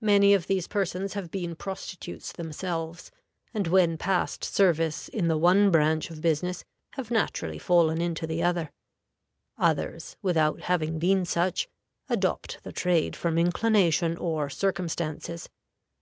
[0.00, 3.10] Many of these persons have been prostitutes themselves,
[3.52, 8.42] and when past service in the one branch of business have naturally fallen into the
[8.42, 8.70] other.
[9.58, 11.68] Others, without having been such,
[12.08, 15.50] adopt the trade from inclination or circumstances.